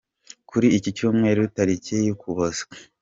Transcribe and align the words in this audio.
Kuri 0.49 0.67
iki 0.77 0.89
Cyumweru 0.97 1.41
tariki 1.55 1.93
ya 2.05 2.09
Ukuboza. 2.13 2.63